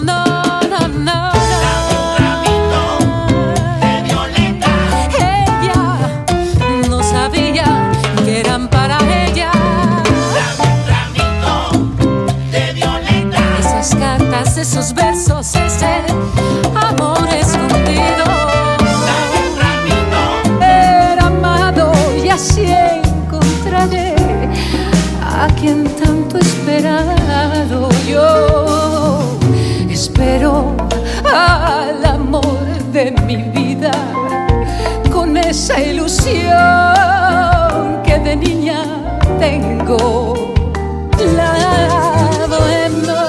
[0.00, 0.23] no,
[39.38, 40.34] tengo.
[41.36, 43.22] La bohemia,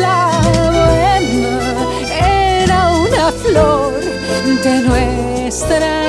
[0.00, 0.40] la
[0.76, 1.58] bohemia
[2.20, 3.94] era una flor
[4.62, 6.05] de nuestra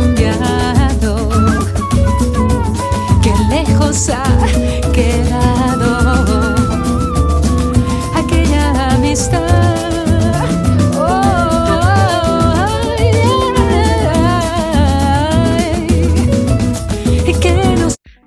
[0.00, 1.28] cambiado
[3.22, 4.24] qué lejos ha
[4.92, 6.54] quedado
[8.14, 9.42] aquella amistad.
[10.96, 11.40] Oh,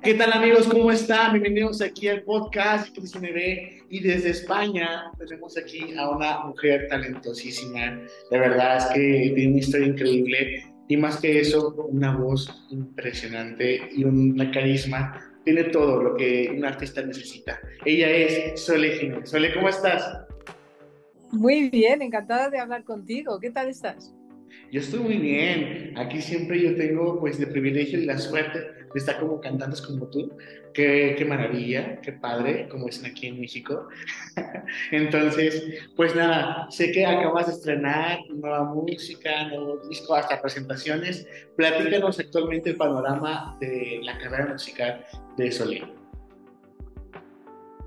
[0.02, 0.68] ¿Qué tal amigos?
[0.68, 1.32] ¿Cómo están?
[1.32, 8.00] Bienvenidos aquí al podcast NB y desde España tenemos aquí a una mujer talentosísima.
[8.30, 13.88] De verdad es que tiene una historia increíble y más que eso, una voz impresionante
[13.92, 15.20] y una carisma.
[15.44, 17.60] Tiene todo lo que un artista necesita.
[17.84, 19.28] Ella es Sole Jiménez.
[19.30, 20.20] Sole, ¿cómo estás?
[21.32, 23.38] Muy bien, encantada de hablar contigo.
[23.40, 24.14] ¿Qué tal estás?
[24.70, 25.94] Yo estoy muy bien.
[25.96, 30.06] Aquí siempre yo tengo pues el privilegio y la suerte de estar como cantantes como
[30.08, 30.36] tú.
[30.72, 33.88] Qué, qué maravilla, qué padre, como dicen aquí en México.
[34.90, 41.26] Entonces, pues nada, sé que acabas de estrenar nueva música, nuevo disco, hasta presentaciones.
[41.56, 45.04] Platícanos actualmente el panorama de la carrera musical
[45.36, 45.84] de Solé.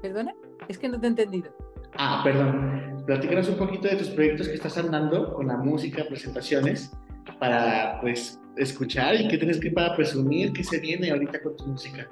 [0.01, 0.33] ¿Perdona?
[0.69, 1.53] Es que no te he entendido.
[1.97, 2.96] Ah, perdón.
[3.07, 6.91] Platícanos un poquito de tus proyectos que estás andando con la música, presentaciones,
[7.39, 11.67] para pues escuchar y qué tienes que para presumir que se viene ahorita con tu
[11.67, 12.05] música.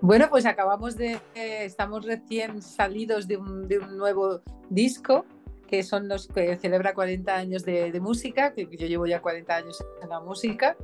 [0.00, 5.26] Bueno, pues acabamos de, eh, estamos recién salidos de un, de un nuevo disco,
[5.66, 9.56] que son los que celebra 40 años de, de música, que yo llevo ya 40
[9.56, 10.76] años en la música,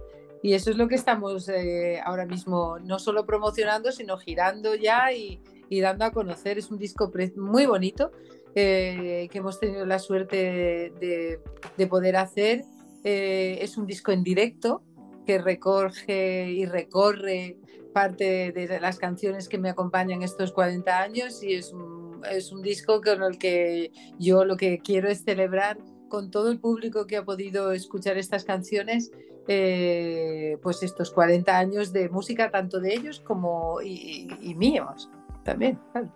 [0.42, 5.12] y eso es lo que estamos eh, ahora mismo no solo promocionando, sino girando ya
[5.12, 6.58] y, y dando a conocer.
[6.58, 8.10] Es un disco muy bonito
[8.54, 11.40] eh, que hemos tenido la suerte de,
[11.78, 12.64] de poder hacer.
[13.04, 14.82] Eh, es un disco en directo
[15.24, 17.56] que recoge y recorre
[17.94, 22.62] parte de las canciones que me acompañan estos 40 años y es un, es un
[22.62, 27.16] disco con el que yo lo que quiero es celebrar con todo el público que
[27.16, 29.12] ha podido escuchar estas canciones,
[29.46, 35.08] eh, pues estos 40 años de música, tanto de ellos como y míos
[35.44, 35.78] también.
[35.92, 36.12] claro.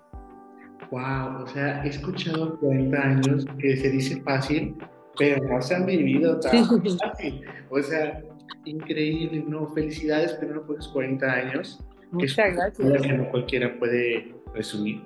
[0.91, 4.77] Wow, o sea, he escuchado 40 años que se dice fácil,
[5.19, 6.65] pero no se han vivido tan
[6.99, 7.41] fácil.
[7.71, 8.23] O sea,
[8.65, 9.67] increíble, ¿no?
[9.69, 11.81] Felicidades primero por los 40 años.
[12.11, 13.03] Muchas gracias.
[13.03, 15.03] que no cualquiera puede resumir.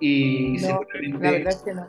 [0.00, 1.86] Y No, seguramente, La verdad es que no.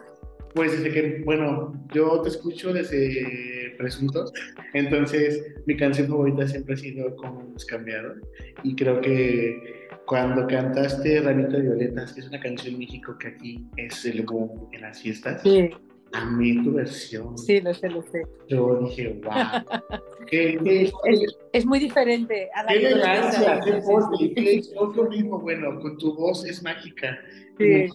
[0.56, 4.34] pues desde que, bueno, yo te escucho desde Presuntos,
[4.74, 8.16] entonces mi canción favorita siempre ha sido Como hemos cambiado.
[8.64, 13.28] Y creo que cuando cantaste Ramito de Violetas, que es una canción en México que
[13.28, 15.70] aquí es el boom en las fiestas, Sí,
[16.14, 17.38] amé tu versión.
[17.38, 18.24] sí, lo sé, lo sé.
[18.48, 19.34] Yo dije, wow.
[20.28, 25.78] qué, qué, Es, es muy diferente a la qué elegancia, qué es lo mismo, bueno,
[25.82, 27.20] con tu voz es mágica.
[27.58, 27.90] Sí.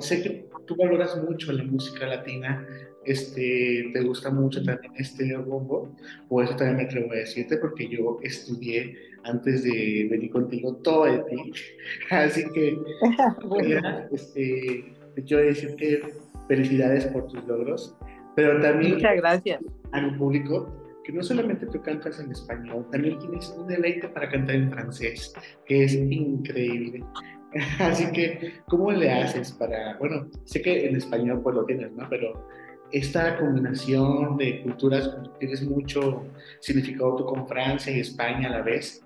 [0.00, 2.66] Sé que tú valoras mucho la música latina,
[3.04, 5.94] este, te gusta mucho también este bombo,
[6.28, 11.04] por eso también me atrevo a decirte, porque yo estudié antes de venir contigo todo
[11.04, 11.52] de ti,
[12.10, 12.76] así que
[13.46, 14.84] Bueno, mira, este,
[15.14, 16.02] te quiero decir que
[16.48, 17.96] felicidades por tus logros,
[18.36, 19.60] pero también muchas gracias.
[19.92, 24.30] a mi público que no solamente tú cantas en español, también tienes un deleite para
[24.30, 25.34] cantar en francés,
[25.66, 27.04] que es increíble.
[27.80, 32.06] Así que, ¿cómo le haces para, bueno, sé que en español pues lo tienes, ¿no?
[32.08, 32.48] Pero
[32.92, 36.24] esta combinación de culturas, tienes mucho
[36.60, 39.04] significado tú con Francia y España a la vez.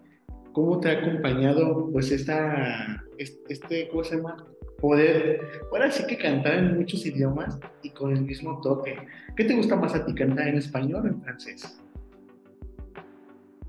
[0.53, 4.37] ¿Cómo te ha acompañado pues esta, este, ¿cómo se llama?
[4.81, 8.97] poder, ahora sí que cantar en muchos idiomas y con el mismo toque.
[9.37, 11.81] ¿Qué te gusta más a ti, cantar en español o en francés?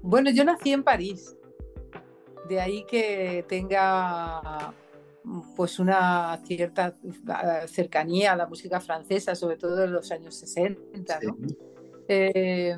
[0.02, 1.36] Bueno, yo nací en París,
[2.48, 4.74] de ahí que tenga
[5.56, 6.96] pues una cierta
[7.68, 11.38] cercanía a la música francesa, sobre todo en los años 60, ¿no?
[12.08, 12.76] Eh,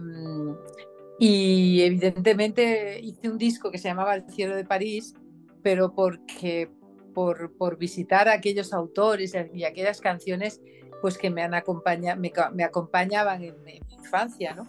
[1.20, 5.14] y evidentemente hice un disco que se llamaba El cielo de París,
[5.62, 6.72] pero porque
[7.14, 10.62] por, por visitar a aquellos autores y aquellas canciones
[11.02, 14.68] pues que me, han acompañado, me, me acompañaban en, en, mi infancia, ¿no?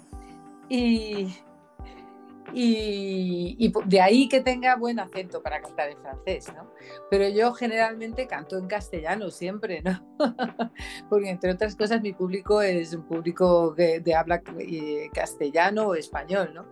[0.69, 1.35] Y,
[2.53, 6.71] y, de ahí que tenga buen acento para cantar en francés, ¿no?
[7.11, 10.01] Pero yo generalmente canto en castellano siempre, ¿no?
[11.09, 15.95] Porque entre otras cosas mi público es un público de, de habla eh, castellano o
[15.95, 16.67] español, ¿no?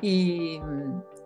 [0.00, 0.60] Y,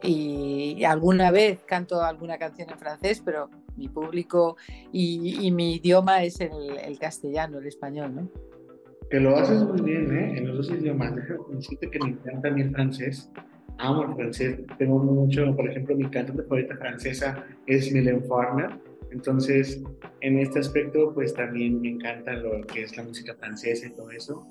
[0.02, 4.56] y, alguna vez canto alguna canción en francés, pero mi público
[4.92, 8.30] y, y mi idioma es el, el, castellano, el español, ¿no?
[9.10, 10.38] Que lo haces muy bien, ¿eh?
[10.38, 11.14] En los dos idiomas.
[11.14, 13.30] Déjame que me encanta mi francés
[13.78, 18.70] amo el francés, tengo mucho, por ejemplo, mi cantante favorita francesa es Mylène Farmer,
[19.10, 19.82] entonces
[20.20, 24.10] en este aspecto pues también me encanta lo que es la música francesa y todo
[24.10, 24.46] eso,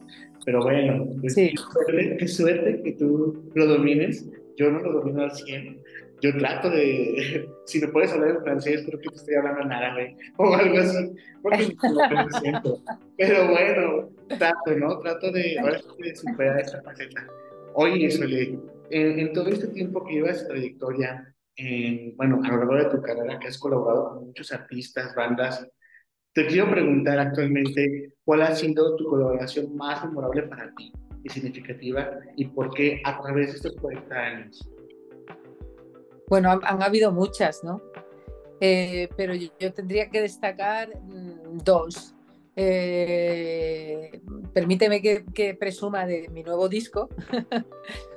[0.46, 1.52] pero bueno, pues sí.
[1.52, 5.82] qué, suerte, qué, suerte, que tú lo domines, yo no lo domino al 100,
[6.22, 9.72] yo trato de, si me puedes hablar en francés, creo que te estoy hablando en
[9.72, 11.12] árabe o algo así,
[11.42, 11.76] porque
[12.16, 12.82] no siento.
[13.18, 15.00] Pero bueno, trato, ¿no?
[15.00, 15.58] Trato de,
[16.00, 17.28] de superar esta faceta.
[17.74, 18.58] Oye, Sole,
[18.90, 23.02] en, en, todo este tiempo que llevas trayectoria, en, bueno, a lo largo de tu
[23.02, 25.68] carrera, que has colaborado con muchos artistas, bandas,
[26.34, 30.92] te quiero preguntar actualmente cuál ha sido tu colaboración más memorable para ti
[31.24, 34.70] y significativa y por qué a través de estos 40 años.
[36.28, 37.82] Bueno, han, han habido muchas, ¿no?
[38.60, 42.16] Eh, pero yo, yo, tendría que destacar mmm, dos.
[42.56, 44.22] Eh,
[44.54, 47.10] permíteme que, que, presuma de mi nuevo disco,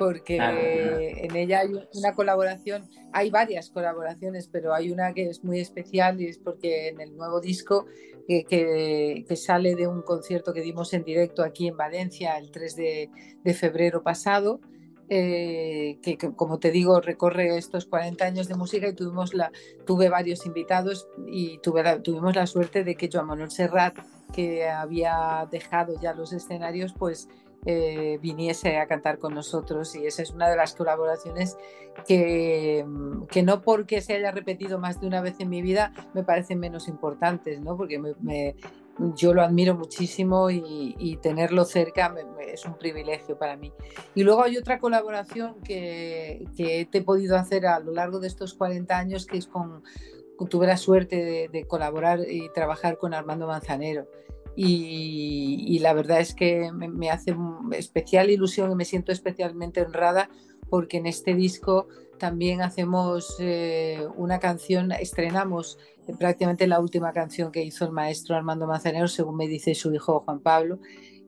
[0.00, 5.60] porque en ella hay una colaboración, hay varias colaboraciones, pero hay una que es muy
[5.60, 7.84] especial y es porque en el nuevo disco
[8.26, 12.50] que, que, que sale de un concierto que dimos en directo aquí en Valencia el
[12.50, 13.10] 3 de,
[13.44, 14.62] de febrero pasado,
[15.10, 19.52] eh, que, que, como te digo recorre estos 40 años de música y tuvimos la,
[19.84, 23.98] tuve varios invitados y tuve la, tuvimos la suerte de que Joan Manuel Serrat,
[24.32, 27.28] que había dejado ya los escenarios, pues
[27.66, 31.58] eh, viniese a cantar con nosotros y esa es una de las colaboraciones
[32.06, 32.86] que,
[33.30, 36.58] que, no porque se haya repetido más de una vez en mi vida me parecen
[36.58, 37.76] menos importantes, ¿no?
[37.76, 38.56] porque me, me,
[39.14, 42.22] yo lo admiro muchísimo y, y tenerlo cerca me,
[42.52, 43.72] es un privilegio para mí.
[44.14, 48.28] Y luego hay otra colaboración que, que te he podido hacer a lo largo de
[48.28, 49.82] estos 40 años que es con,
[50.48, 54.06] tuve la suerte de, de colaborar y trabajar con Armando Manzanero.
[54.56, 57.34] Y, la verdad es que me, hace
[57.72, 60.28] especial ilusión y me siento especialmente honrada
[60.68, 61.88] porque en este disco
[62.18, 65.78] también hacemos eh, una canción, estrenamos
[66.18, 70.20] prácticamente la última canción que hizo el maestro Armando Manzanero, según me dice su hijo
[70.20, 70.78] Juan Pablo,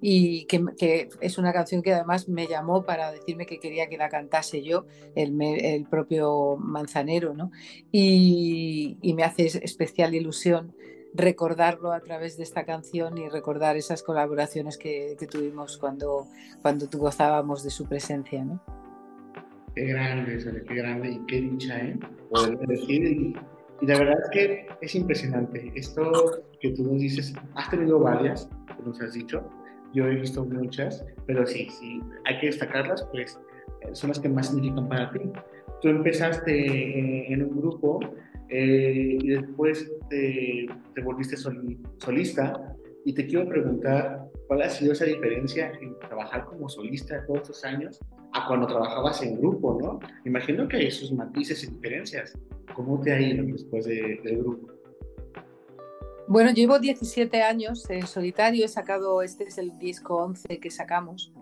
[0.00, 4.08] y que, es una canción que además me llamó para decirme que quería que la
[4.08, 4.84] cantase yo,
[5.14, 7.50] el, propio Manzanero, ¿no?
[7.90, 10.74] Y me hace especial ilusión
[11.14, 16.26] recordarlo a través de esta canción y recordar esas colaboraciones que, que tuvimos cuando,
[16.62, 18.44] cuando gozábamos de su presencia.
[18.44, 18.60] ¿no?
[19.74, 21.98] Qué grande, Sole, qué grande y qué dicha, ¿eh?
[22.30, 23.04] Poder decir.
[23.04, 23.36] Y,
[23.80, 25.72] y, la verdad es que es impresionante.
[25.74, 29.42] Esto que tú nos dices, has tenido varias, que nos has dicho.
[29.94, 33.38] Yo he visto muchas, pero sí, sí, hay que destacarlas, pues
[33.92, 35.20] son las que más significan para ti.
[35.82, 38.00] Tú empezaste en un grupo
[38.48, 44.92] eh, y después te, te volviste sol, solista y te quiero preguntar cuál ha sido
[44.92, 48.00] esa diferencia en trabajar como solista todos estos años
[48.32, 50.00] a cuando trabajabas en grupo, ¿no?
[50.24, 52.38] Imagino que hay sus matices y diferencias.
[52.74, 54.68] ¿Cómo te ha ido después de, del grupo?
[56.28, 61.32] Bueno, llevo 17 años en solitario, he sacado, este es el disco 11 que sacamos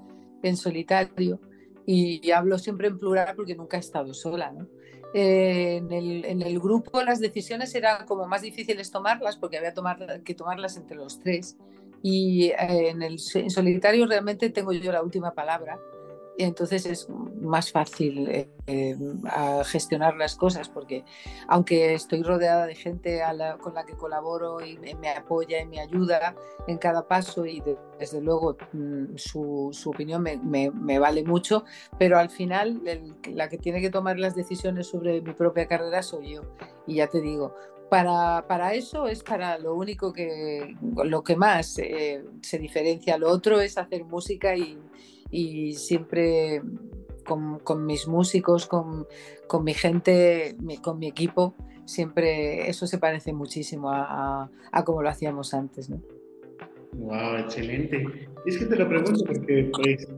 [0.42, 1.38] en solitario
[1.86, 4.68] y hablo siempre en plural porque nunca he estado sola, ¿no?
[5.12, 9.74] Eh, en, el, en, el, grupo las decisiones eran como más difíciles tomarlas porque había
[9.74, 11.56] tomar, que tomarlas entre los tres
[12.00, 15.80] y eh, en el en solitario realmente tengo yo la última palabra
[16.36, 17.08] y entonces es
[17.40, 18.96] más fácil eh, eh,
[19.64, 21.04] gestionar las cosas porque
[21.48, 23.20] aunque estoy rodeada de gente
[23.60, 26.34] con la que colaboro y me, apoya y me ayuda
[26.66, 30.38] en cada paso y de, desde luego mm, su, su, opinión me,
[30.70, 31.64] me, vale mucho,
[31.98, 32.82] pero al final
[33.32, 36.42] la que tiene que tomar las decisiones sobre mi propia carrera soy yo.
[36.86, 37.54] Y ya te digo,
[37.90, 43.18] para, para, eso es para lo único que, lo que más eh, se diferencia.
[43.18, 44.78] Lo otro es hacer música y,
[45.30, 46.62] y siempre
[47.24, 49.06] con, con, mis músicos, con,
[49.46, 54.84] con mi gente, mi, con mi equipo, siempre eso se parece muchísimo a, a, a
[54.84, 55.90] como lo hacíamos antes.
[55.90, 56.00] ¿no?
[56.92, 58.04] Wow, excelente.
[58.46, 60.08] Es que te lo pregunto porque pues,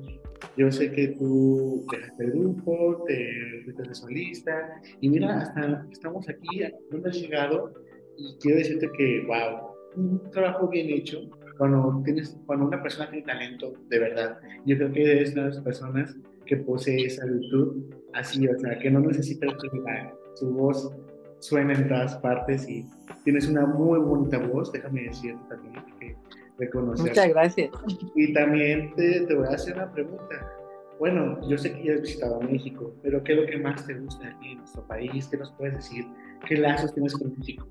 [0.56, 6.28] yo sé que tú dejaste el grupo, te fuiste de solista y mira, hasta estamos
[6.28, 7.72] aquí, donde has llegado
[8.16, 11.20] y quiero decirte que, wow, un trabajo bien hecho
[11.58, 14.38] cuando, tienes, cuando una persona tiene talento de verdad.
[14.66, 16.16] Yo creo que eres una de las personas
[16.46, 20.92] que posee esa virtud así, o sea, que no necesita celular, su voz
[21.38, 22.88] suena en todas partes y
[23.24, 26.16] tienes una muy bonita voz, déjame decirte también que
[26.58, 27.06] reconocer.
[27.06, 27.70] Muchas gracias.
[28.14, 30.52] Y también te, te, voy a hacer una pregunta.
[30.98, 33.94] Bueno, yo sé que ya has visitado México, pero ¿qué es lo que más te
[33.94, 35.26] gusta aquí en nuestro país?
[35.28, 36.06] ¿Qué nos puedes decir?
[36.46, 37.66] ¿Qué lazos tienes con México?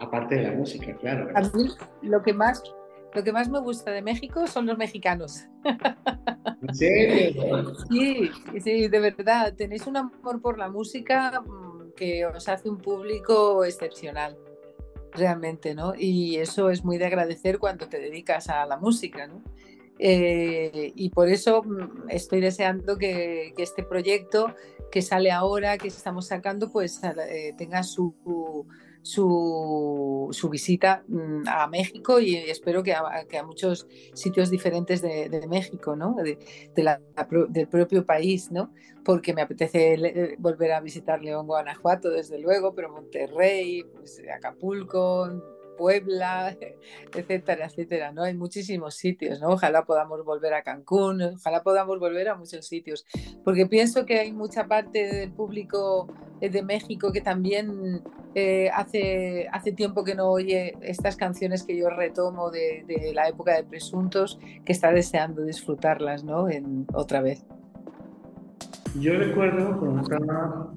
[0.00, 1.28] Aparte de la música, claro.
[1.34, 1.68] A mí
[2.00, 2.62] lo que más,
[3.14, 5.44] lo que más me gusta de México son los mexicanos.
[6.72, 8.30] Sí,
[8.62, 9.54] sí, de verdad.
[9.54, 14.36] Tenéis un amor por la música mm, que os hace un público excepcional
[15.12, 15.94] realmente, ¿no?
[15.96, 19.42] Y eso es muy de agradecer cuando te dedicas a la música, ¿no?
[19.98, 24.54] Eh, y por eso mm, estoy deseando que, que, este proyecto
[24.90, 28.66] que sale ahora, que estamos sacando, pues eh, tenga su, su,
[29.02, 33.04] su, visita mm, a México y espero que a,
[33.44, 36.14] muchos sitios diferentes de, México, ¿no?
[36.14, 36.38] De,
[37.48, 38.72] del propio país, ¿no?
[39.04, 45.28] porque me apetece eh, volver a visitar León, Guanajuato, desde luego, pero Monterrey, pues, Acapulco,
[45.80, 46.54] Puebla,
[47.14, 48.22] etcétera, etcétera, ¿no?
[48.22, 49.48] Hay muchísimos sitios, ¿no?
[49.48, 53.06] Ojalá podamos volver a Cancún, ojalá podamos volver a muchos sitios,
[53.42, 56.06] porque pienso que hay mucha parte del público
[56.42, 58.02] eh, de México que también
[58.34, 63.26] eh, hace, hace tiempo que no oye estas canciones que yo retomo de, de la
[63.26, 66.50] época de Presuntos, que está deseando disfrutarlas, ¿no?
[66.50, 67.46] En, otra vez.
[69.00, 70.74] Yo recuerdo cuando estaba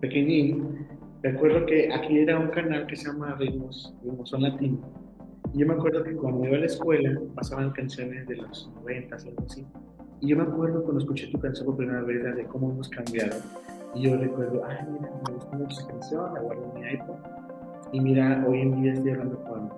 [0.00, 0.86] pequeñín,
[1.22, 4.78] recuerdo que aquí era un canal que se llama Ritmos, Son Latino.
[5.54, 9.16] Y yo me acuerdo que cuando iba a la escuela pasaban canciones de los 90,
[9.16, 9.66] algo así.
[10.20, 13.36] Y yo me acuerdo cuando escuché tu canción por primera vez de cómo hemos cambiado.
[13.94, 17.16] Y yo recuerdo, ay, mira, me gustó mucho esa canción, la guardo en mi iPod.
[17.92, 19.68] Y mira, hoy en día estoy hablando con,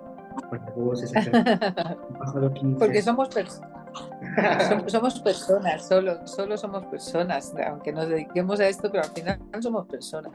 [0.49, 2.77] con canción.
[2.79, 3.75] Porque somos personas
[4.87, 9.87] somos personas, solo, solo somos personas, aunque nos dediquemos a esto, pero al final somos
[9.87, 10.33] personas.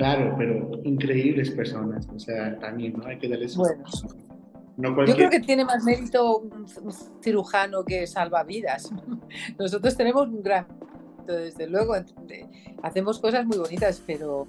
[0.00, 3.06] Claro, pero increíbles personas, o sea, también, ¿no?
[3.06, 3.54] Hay que darles...
[3.54, 3.84] Bueno,
[4.78, 5.08] no cualquier...
[5.08, 6.92] Yo creo que tiene más mérito un, un,
[7.22, 8.90] cirujano que salva vidas.
[9.58, 10.66] Nosotros tenemos un gran...
[11.26, 11.96] Desde luego,
[12.82, 14.48] hacemos cosas muy bonitas, pero,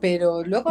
[0.00, 0.70] pero luego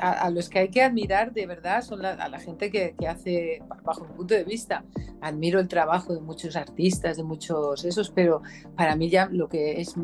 [0.00, 2.94] a, a, los que hay que admirar de verdad son la, a la gente que,
[2.98, 4.84] que, hace, bajo mi punto de vista,
[5.20, 8.42] admiro el trabajo de muchos artistas, de muchos esos, pero
[8.76, 9.94] para mí ya lo que es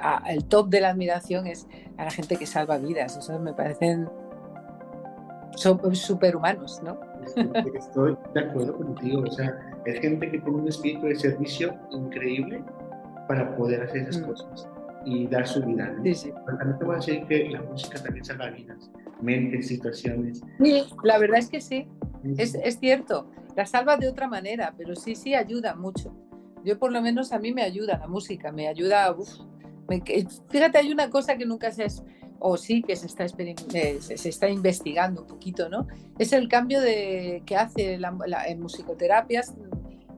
[0.00, 3.16] a, el top de la admiración es a la gente que salva vidas.
[3.16, 4.08] Eso me parecen
[5.56, 6.98] son superhumanos, ¿no?
[7.74, 12.62] Estoy de acuerdo contigo, o sea, es gente que tiene un espíritu de servicio increíble
[13.28, 14.26] para poder hacer esas mm.
[14.26, 14.68] cosas
[15.04, 15.86] y dar su vida.
[15.86, 16.02] ¿no?
[16.02, 16.32] Sí, sí.
[16.46, 18.90] Pero también te voy a decir que la música también salva vidas
[19.24, 20.42] mentes, situaciones.
[20.62, 21.88] Sí, la verdad es que sí,
[22.36, 23.30] es, es, cierto.
[23.56, 26.12] La salva de otra manera, pero sí, sí ayuda mucho.
[26.64, 29.12] Yo por lo menos a mí me ayuda la música, me ayuda...
[29.12, 29.28] Uf,
[29.88, 30.02] me,
[30.48, 31.84] fíjate, hay una cosa que nunca se...
[31.84, 32.02] Es,
[32.46, 35.86] o sí que se está, eh, se está investigando un poquito, ¿no?
[36.18, 39.54] Es el cambio de, que hace la, la, en musicoterapias.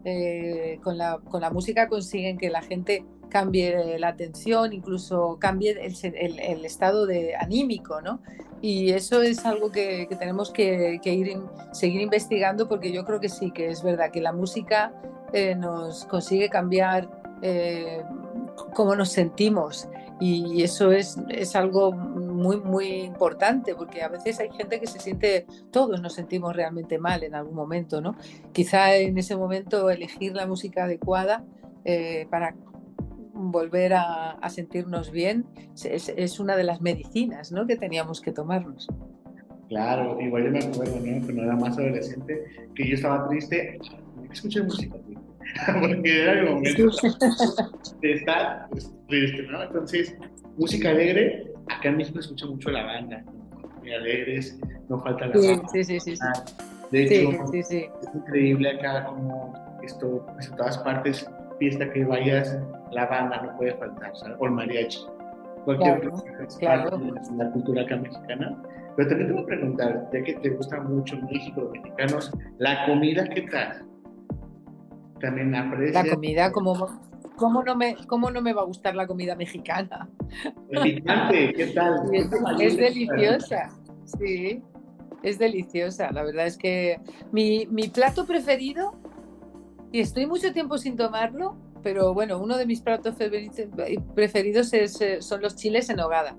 [0.05, 5.73] Eh, con, la, con la música consiguen que la gente cambie la atención, incluso cambie
[5.73, 8.21] el, el, el, estado de anímico, ¿no?
[8.62, 11.38] Y eso es algo que, que tenemos que, que ir,
[11.73, 14.92] seguir investigando porque yo creo que sí, que es verdad que la música
[15.33, 17.09] eh, nos consigue cambiar
[17.42, 18.02] eh,
[18.75, 24.50] cómo nos sentimos y eso es, es algo muy, muy importante porque a veces hay
[24.50, 28.16] gente que se siente, todos nos sentimos realmente mal en algún momento, ¿no?
[28.52, 31.45] Quizá en ese momento elegir la música adecuada
[31.85, 32.54] eh, para
[33.37, 35.47] volver a, a sentirnos bien
[35.85, 37.66] es, es, una de las medicinas ¿no?
[37.66, 38.88] que teníamos que tomarnos.
[39.69, 41.25] Claro, igual yo me acuerdo, ¿no?
[41.25, 43.78] Cuando era más adolescente, que yo estaba triste,
[44.33, 44.97] escuché música,
[45.81, 46.85] porque era el momento
[48.00, 48.69] de estar
[49.09, 49.62] triste, ¿no?
[49.64, 50.16] Entonces,
[50.57, 53.25] música alegre, acá en México se escucha mucho la banda,
[53.78, 54.57] muy alegres,
[54.88, 55.69] no falta la sí, banda.
[55.73, 56.14] Sí, sí, sí.
[56.93, 59.52] De hecho, sí, sí, es increíble acá como
[59.83, 61.28] esto, pues, en todas partes,
[61.59, 62.59] fiesta que vayas,
[62.93, 64.37] la banda no puede faltar, ¿sabes?
[64.41, 65.01] O el mariachi.
[65.65, 66.99] cualquier Claro, cosa claro.
[66.99, 68.63] de la cultura acá mexicana.
[68.97, 72.87] Pero también te voy a preguntar, ya que te gusta mucho México, los mexicanos, la
[72.87, 73.85] comida, ¿qué tal?
[75.21, 76.75] También aprecias La comida, ¿cómo,
[77.37, 80.09] cómo, no me, ¿cómo no me va a gustar la comida mexicana?
[80.71, 82.01] el picante, ¿qué tal?
[82.13, 83.69] Es, es deliciosa,
[84.05, 84.63] sí,
[85.23, 86.11] es deliciosa.
[86.13, 86.99] La verdad es que
[87.33, 88.95] mi, mi plato preferido,
[89.97, 93.15] y estoy mucho tiempo sin tomarlo, pero bueno, uno de mis platos
[94.15, 96.37] preferidos es, eh, son los chiles en hogada.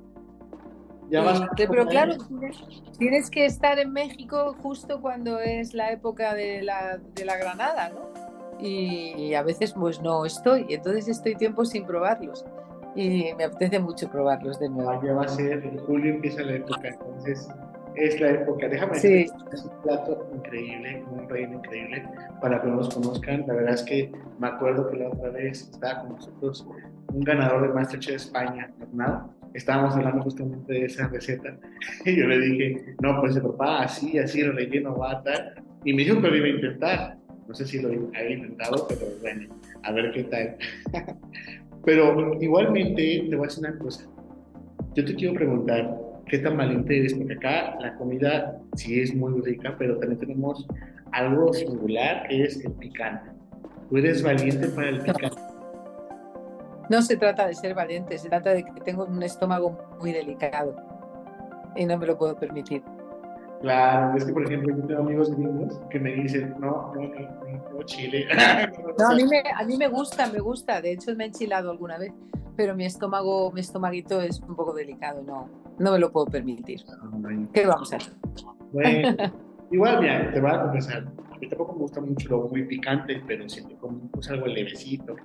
[1.10, 2.58] Ya vas a pero claro, tienes,
[3.00, 7.90] tienes que estar en México justo cuando es la época de la, de la granada,
[7.90, 8.12] ¿no?
[8.60, 12.46] Y, y a veces pues no estoy, entonces estoy tiempo sin probarlos.
[12.96, 14.92] Y me apetece mucho probarlos de nuevo.
[14.92, 17.50] Ah, ya va a ser, en julio empieza la época, entonces
[17.98, 18.68] es la época.
[18.68, 19.26] Déjame Sí.
[19.52, 22.04] es un plato increíble, un reino increíble,
[22.42, 23.46] para que nos conozcan.
[23.48, 26.68] La verdad es que me acuerdo que la otra vez estaba con nosotros
[27.14, 29.32] un ganador de Masterchef España, Hernán.
[29.54, 31.58] Estábamos hablando justamente de esa receta
[32.06, 35.64] y yo le dije, no, pues prepara así, así, el relleno va a tal.
[35.84, 37.18] Y me dijo que lo iba a intentar.
[37.48, 40.58] No sé si lo había intentado, pero bueno, a ver qué tal.
[41.86, 44.06] Pero igualmente te voy a decir una cosa.
[44.94, 45.98] Yo te quiero preguntar,
[46.30, 47.14] ¿qué tan valiente eres?
[47.14, 50.68] Porque acá la comida sí es muy rica, pero también tenemos
[51.12, 53.32] algo singular que es el picante.
[53.90, 55.38] ¿Tú eres valiente para el picante?
[56.90, 60.76] No se trata de ser valiente, se trata de que tengo un estómago muy delicado
[61.76, 62.82] y no me lo puedo permitir.
[63.62, 67.20] Claro, es que por ejemplo yo tengo amigos gringos que me dicen, no, no, no,
[67.20, 68.28] no, no, chile.
[69.00, 70.82] No, a mí, me, a mí me gusta, me gusta.
[70.82, 72.12] De hecho, me he enchilado alguna vez,
[72.56, 76.82] pero mi estómago, mi estomaguito es un poco delicado, no, no me lo puedo permitir.
[77.54, 78.14] ¿Qué vamos a hacer?
[78.72, 79.16] Bueno,
[79.72, 83.22] igual, mira, te voy a confesar, a mí tampoco me gusta mucho lo muy picante,
[83.28, 85.16] pero siempre como pues, algo levecito.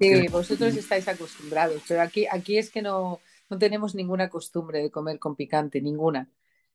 [0.00, 4.90] Sí, vosotros estáis acostumbrados, pero aquí, aquí es que no, no tenemos ninguna costumbre de
[4.90, 6.28] comer con picante, ninguna.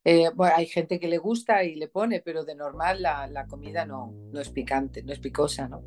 [0.05, 3.45] Eh, bueno, hay gente que le gusta y le pone, pero de normal la, la
[3.47, 5.83] comida no, no es picante, no es picosa, ¿no?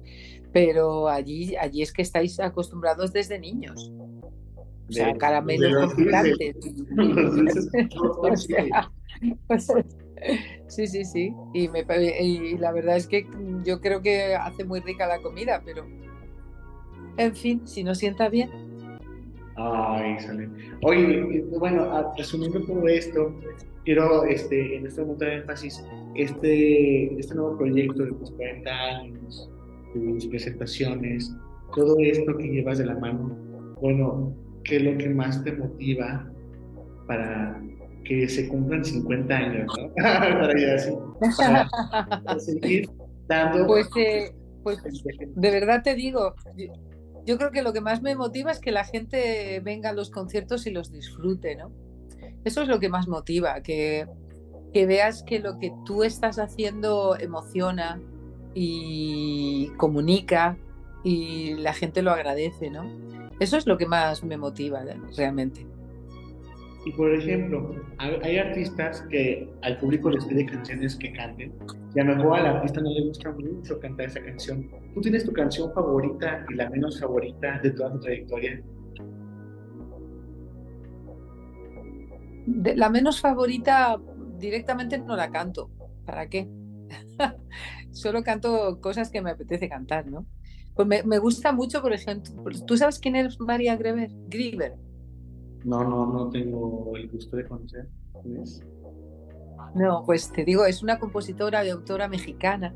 [0.53, 3.91] Pero allí, allí es que estáis acostumbrados desde niños.
[4.89, 6.07] O sea, caramelos de con los dulces.
[6.07, 6.55] picante.
[7.23, 8.81] Los dulces con O sea,
[9.47, 9.69] pues,
[10.69, 11.35] sí, sí, sí.
[11.55, 11.85] Y, me,
[12.21, 13.27] y la verdad es que
[13.65, 15.85] yo creo que hace muy rica la comida, pero
[17.17, 18.51] en fin, si no sienta bien.
[19.57, 20.49] Ay, sale.
[20.83, 23.35] Oye, bueno, resumiendo todo esto,
[23.85, 29.51] quiero este, en este momento de énfasis, este, este nuevo proyecto de tus 40 años,
[29.93, 31.35] tus presentaciones,
[31.75, 33.37] todo esto que llevas de la mano,
[33.81, 36.31] bueno, ¿qué es lo que más te motiva
[37.07, 37.61] para
[38.05, 39.93] que se cumplan 50 años, ¿no?
[39.95, 40.93] para ya así,
[41.37, 41.69] para,
[42.25, 42.89] para seguir
[43.27, 43.67] dando...
[43.67, 46.67] Pues, eh, pues de verdad te digo, yo,
[47.27, 50.11] yo creo que lo que más me motiva es que la gente venga a los
[50.11, 51.73] conciertos y los disfrute, ¿no?
[52.45, 54.07] Eso es lo que más motiva, que,
[54.73, 58.01] que veas que lo que tú estás haciendo emociona
[58.55, 60.57] y comunica
[61.05, 62.85] y la gente lo agradece, ¿no?
[63.41, 64.83] Eso es lo que más me motiva
[65.17, 65.67] realmente.
[66.85, 71.55] Y por ejemplo, hay, artistas que al público les pide canciones que canten
[71.95, 74.69] y a lo mejor al artista no le gusta mucho cantar esa canción.
[74.93, 78.61] ¿Tú tienes tu canción favorita y la menos favorita de toda tu trayectoria?
[82.47, 84.01] De- la menos favorita
[84.39, 85.71] directamente no la canto.
[86.05, 86.49] ¿Para qué?
[87.93, 90.27] Solo canto cosas que me apetece cantar, ¿no?
[90.75, 92.33] Pues me, me gusta mucho, por ejemplo,
[92.67, 94.11] ¿tú sabes quién es María Greber?
[94.29, 94.75] Grieber.
[95.65, 97.89] No, no, no tengo el gusto de conocer.
[99.75, 102.75] No, pues te digo, es una compositora y autora mexicana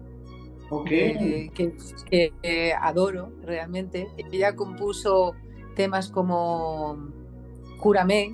[0.71, 0.91] Ok.
[0.91, 1.77] eh, que,
[2.11, 4.09] que, eh, adoro realmente.
[4.17, 5.35] Ella compuso
[5.75, 6.97] temas como
[7.79, 8.33] Júrame,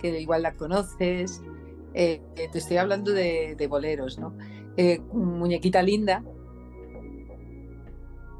[0.00, 1.42] que igual la conoces.
[1.94, 4.34] Eh, eh, te estoy hablando de, de boleros, ¿no?
[5.12, 6.22] Muñequita Linda,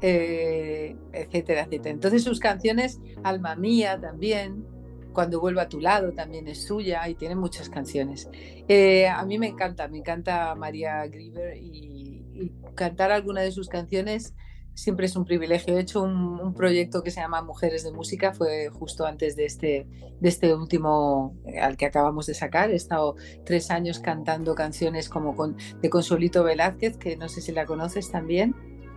[0.01, 1.91] eh, etcétera, etcétera.
[1.91, 4.65] Entonces sus canciones, Alma Mía también,
[5.13, 8.29] Cuando vuelvo a tu lado también es suya y tiene muchas canciones.
[8.67, 14.33] Eh, a mí me encanta, me encanta María Grieber y, cantar alguna de sus canciones
[14.73, 15.77] siempre es un privilegio.
[15.77, 19.43] He hecho un, un, proyecto que se llama Mujeres de Música, fue justo antes de
[19.43, 19.87] este,
[20.21, 22.71] de este último al que acabamos de sacar.
[22.71, 27.51] He estado tres años cantando canciones como con, de Consuelito Velázquez, que no sé si
[27.51, 28.55] la conoces también.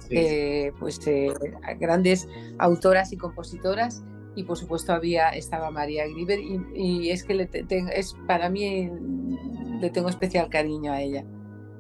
[0.09, 0.17] Sí.
[0.17, 1.33] Eh, pues eh,
[1.79, 7.35] grandes autoras y compositoras y por supuesto había estaba María Grieber y, y es que
[7.35, 8.91] le te, te, es para mí
[9.81, 11.25] le tengo especial cariño a ella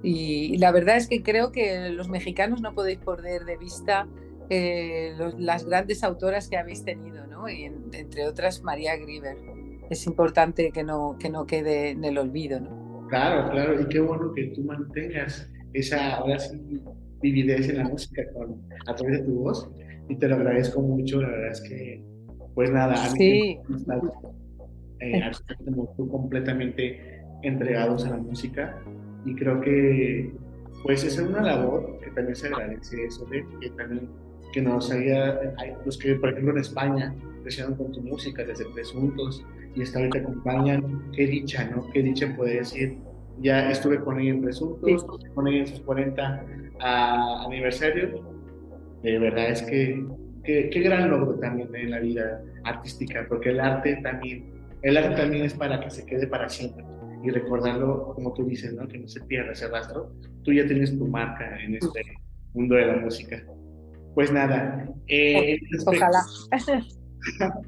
[0.02, 4.08] y, la verdad es que creo que los mexicanos no podéis perder de vista
[4.50, 7.48] eh, los, las grandes autoras que habéis tenido ¿no?
[7.48, 9.36] y en, entre otras María Grieber
[9.88, 12.60] es importante que no, que no quede en el olvido.
[12.60, 13.06] ¿no?
[13.08, 16.58] Claro, claro, y qué bueno que tú mantengas esa, ahora sí,
[17.22, 19.70] vividez en la música con, a través de tu voz,
[20.08, 22.04] y te lo agradezco mucho, la verdad es que,
[22.54, 23.58] pues nada, a mí Sí.
[25.00, 25.30] eh,
[26.10, 28.78] completamente entregados a la música,
[29.24, 30.32] y creo que,
[30.84, 34.08] pues es una labor que también se agradece eso, de que también
[34.52, 38.66] que nos haya, hay los que por ejemplo en España crecieron con tu música desde
[38.74, 39.42] presuntos
[39.74, 41.88] y hasta ahorita acompañan, qué dicha, ¿no?
[41.92, 42.98] Qué dicha poder decir,
[43.40, 46.44] ya estuve con ella en presuntos, con ella en sus 40
[46.80, 48.20] a- aniversarios,
[49.02, 50.04] de verdad es que
[50.44, 55.16] qué, qué gran logro también en la vida artística, porque el arte también, el arte
[55.20, 56.84] también es para que se quede para siempre
[57.24, 58.86] y recordarlo, como tú dices, ¿no?
[58.88, 60.12] Que no se pierda ese rastro.
[60.42, 62.02] Tú ya tienes tu marca en este
[62.52, 63.40] mundo de la música.
[64.14, 66.84] Pues nada, eh, en este aspecto- Ojalá.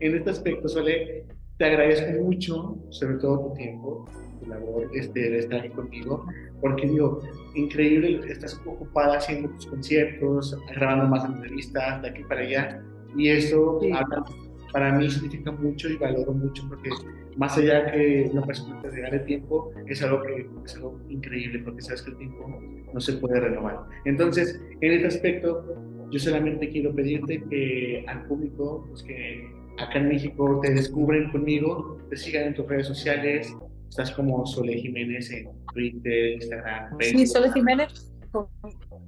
[0.00, 1.26] en este aspecto, Sole,
[1.58, 4.08] te agradezco mucho, sobre todo tu tiempo,
[4.44, 6.26] tu labor este, de estar aquí conmigo,
[6.60, 7.20] porque digo,
[7.54, 12.82] increíble, estás ocupada haciendo tus conciertos, grabando más entrevistas de aquí para allá,
[13.16, 13.90] y eso Sí.
[13.92, 14.24] habla-
[14.72, 16.90] para mí significa mucho y valoro mucho, porque
[17.36, 21.80] más allá que una persona te regale tiempo, es algo que es algo increíble, porque
[21.82, 22.60] sabes que el tiempo
[22.92, 23.80] no se puede renovar.
[24.04, 25.64] Entonces, en este aspecto,
[26.10, 31.98] yo solamente quiero pedirte que al público, pues que acá en México te descubren conmigo,
[32.10, 33.52] te sigan en tus redes sociales,
[33.94, 37.26] estás como Sole Jiménez en Twitter, Instagram, Sí, Facebook.
[37.28, 38.46] Sole Jiménez con,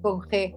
[0.00, 0.54] con G.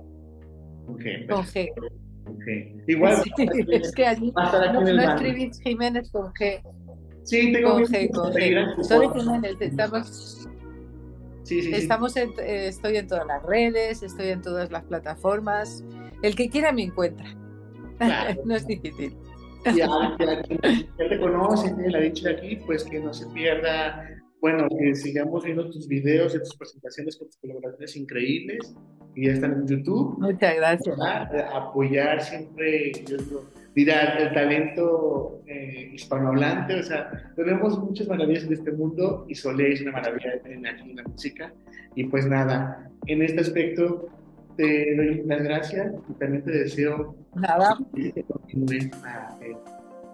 [0.87, 2.83] Ok, Con G.
[2.87, 3.31] Igual, Sí,
[3.71, 6.61] es que allí no, no escribís Jiménez con G.
[7.23, 8.83] sí, tengo Con G, con G.
[8.83, 9.09] Sole.
[9.19, 10.47] Jiménez, estamos,
[11.43, 11.73] Sí, sí, sí.
[11.73, 15.83] estamos en- eh, estoy en todas las redes, estoy en todas las plataformas.
[16.21, 17.25] El que quiera me encuentra.
[17.97, 18.39] Claro.
[18.45, 19.17] no es difícil.
[19.65, 19.87] Y a,
[20.19, 23.25] y a quien ya te conoce, tiene la dicha de aquí, pues que no se
[23.31, 24.07] pierda,
[24.41, 28.75] bueno, que sigamos viendo tus videos y tus presentaciones con tus colaboraciones increíbles,
[29.13, 30.17] que ya están en YouTube.
[30.19, 30.97] Muchas gracias.
[31.33, 38.45] Eh, Apoyar siempre, yo digo, mira, el talento eh, hispanohablante, o sea, tenemos muchas maravillas
[38.45, 41.53] en este mundo y Solé es una maravilla en, en la música.
[41.95, 44.07] Y pues nada, en este aspecto
[44.55, 49.55] te doy las gracias y también te deseo Nada, que continúes a, eh,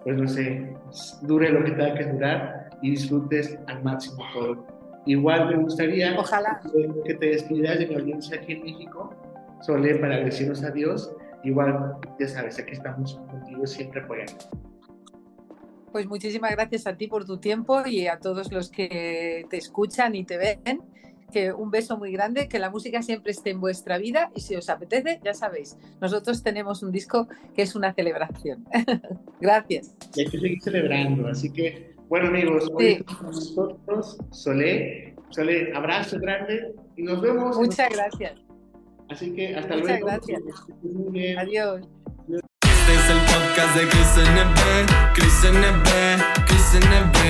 [0.03, 0.75] pues no sé,
[1.23, 4.65] dure lo que tenga que durar y disfrutes al máximo todo.
[5.05, 6.59] Igual me gustaría Ojalá.
[7.05, 9.13] que, te despidas de mi audiencia aquí en México,
[9.61, 11.11] Sole, para decirnos adiós.
[11.43, 14.33] Igual, ya sabes, aquí estamos contigo siempre apoyando.
[15.91, 20.15] Pues muchísimas gracias a ti por tu tiempo y a todos los que te escuchan
[20.15, 20.81] y te ven.
[21.31, 24.55] Que un beso muy grande, que la música siempre esté en vuestra vida y si
[24.55, 28.65] os apetece, ya sabéis, nosotros tenemos un disco que es una celebración.
[29.39, 29.95] gracias.
[30.15, 31.27] Y hay que seguir celebrando.
[31.27, 32.91] Así que, bueno, amigos, hoy Sí.
[32.99, 35.15] estamos con nosotros, Sole.
[35.29, 37.57] Sole, abrazo grande y nos vemos.
[37.57, 38.33] Muchas gracias.
[39.09, 40.05] Así que hasta Muchas luego.
[40.07, 40.41] gracias.
[40.83, 41.37] Muy bien.
[41.39, 41.81] Adiós.
[42.29, 47.25] Este es el podcast de Chris NB, Chris NB, Chris NB.